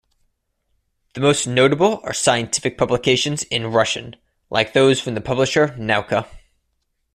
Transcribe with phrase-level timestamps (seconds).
[1.13, 4.15] The most notable are scientific publications in Russian,
[4.49, 6.27] like those from the publisher Nauka.